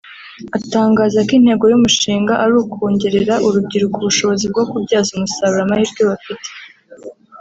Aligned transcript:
Atangaza 0.57 1.19
ko 1.27 1.31
intego 1.39 1.63
y’umushinga 1.71 2.33
ari 2.43 2.53
ukongerera 2.63 3.35
urubyiruko 3.47 3.95
ubushobozi 3.99 4.45
bwo 4.51 4.63
kubyaza 4.69 5.09
umusaruro 5.13 5.61
amahirwe 5.65 6.01
bafite 6.09 6.49